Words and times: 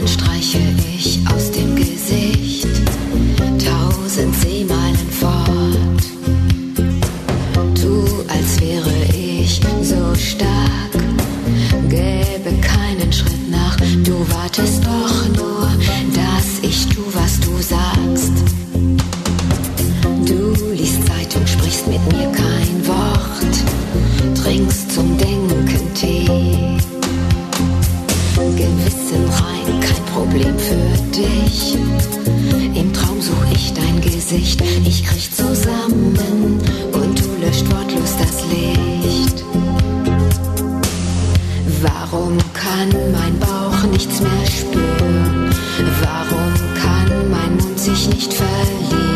Augen 0.00 0.08
streiche 0.08 0.58
ich 0.96 1.20
aus 1.28 1.50
dem 1.50 1.76
Gesicht 1.76 2.66
tausend 3.62 4.34
Seemeilen 4.36 4.96
fort. 4.96 6.02
Tu, 7.74 8.04
als 8.28 8.60
wäre 8.60 8.94
ich 9.12 9.60
so 9.82 10.14
stark, 10.14 10.92
gäbe 11.90 12.52
keinen 12.62 13.12
Schritt 13.12 13.50
nach. 13.50 13.76
Du 14.02 14.26
wartest 14.34 14.82
doch 14.84 15.28
nur, 15.36 15.68
dass 16.14 16.60
ich 16.62 16.86
tu, 16.86 17.02
was 17.12 17.38
du 17.40 17.56
sagst. 17.58 18.32
Du 20.24 20.72
liest 20.72 21.06
Zeitung, 21.06 21.46
sprichst 21.46 21.86
mit 21.86 22.00
mir 22.12 22.32
für 30.70 31.02
dich. 31.10 31.74
Im 32.74 32.92
Traum 32.92 33.20
such 33.20 33.44
ich 33.52 33.72
dein 33.72 34.00
Gesicht, 34.00 34.62
ich 34.84 35.04
krieg 35.04 35.34
zusammen 35.34 36.16
und 36.92 37.18
du 37.18 37.44
löscht 37.44 37.66
wortlos 37.72 38.14
das 38.18 38.44
Licht. 38.52 39.44
Warum 41.82 42.38
kann 42.52 42.90
mein 43.12 43.38
Bauch 43.40 43.82
nichts 43.90 44.20
mehr 44.20 44.46
spüren? 44.46 45.50
Warum 46.02 46.52
kann 46.80 47.30
mein 47.30 47.56
Mund 47.56 47.78
sich 47.78 48.08
nicht 48.08 48.32
verlieren? 48.32 49.09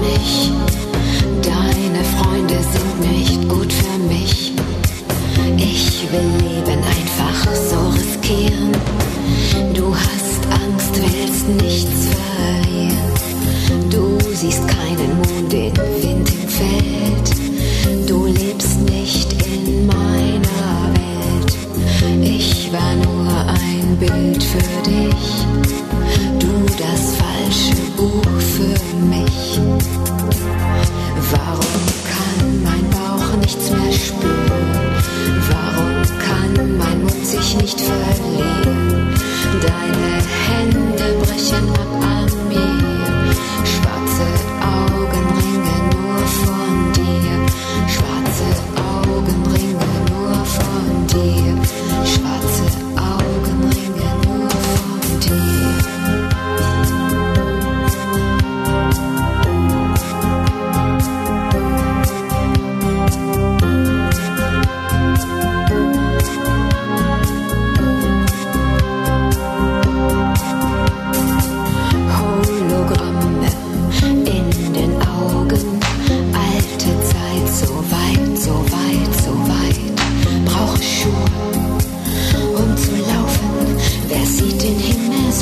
Mich. 0.00 0.50
Deine 1.42 2.04
Freunde 2.04 2.58
sind 2.72 3.00
nicht 3.12 3.48
gut 3.48 3.72
für 3.72 3.98
mich. 4.12 4.52
Ich 5.56 6.06
will 6.10 6.30
Leben 6.38 6.78
einfach 6.82 7.54
so 7.54 7.78
riskieren. 7.90 8.72
Du 9.74 9.94
hast 9.94 10.42
Angst, 10.50 10.94
willst 10.96 11.48
nichts 11.48 12.08
verlieren. 12.14 13.90
Du 13.90 14.18
siehst 14.34 14.66
keinen 14.68 15.16
Mond, 15.16 15.52
den 15.52 15.76
Wind 16.02 16.30
im 16.30 16.48
Feld. 16.48 18.08
Du 18.08 18.26
lebst 18.26 18.80
nicht 18.80 19.32
in 19.46 19.86
meiner 19.86 20.92
Welt. 20.94 21.56
Ich 22.22 22.72
war 22.72 22.94
nur 22.96 23.28
ein 23.48 23.96
Bild 23.98 24.42
für 24.42 24.90
dich. 24.90 25.61
Deine 39.62 40.12
Hände 40.46 41.06
brechen 41.24 41.68
ab 41.70 42.11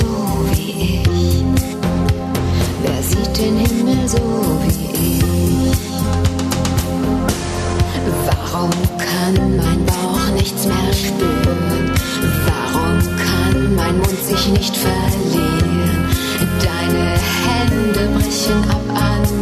so 0.01 0.47
wie 0.53 0.71
ich? 1.03 1.45
Wer 2.83 3.03
sieht 3.03 3.37
den 3.39 3.57
Himmel 3.59 4.09
so 4.09 4.19
wie 4.65 4.81
ich? 5.19 5.79
Warum 8.27 8.71
kann 8.99 9.57
mein 9.57 9.85
Bauch 9.87 10.35
nichts 10.35 10.67
mehr 10.67 10.93
spüren? 10.93 11.93
Warum 12.47 12.99
kann 13.25 13.75
mein 13.77 13.97
Mund 13.99 14.25
sich 14.25 14.49
nicht 14.49 14.77
verlieren? 14.77 16.09
Deine 16.67 17.07
Hände 17.45 18.19
brechen 18.19 18.61
ab 18.71 18.85
an 18.95 19.40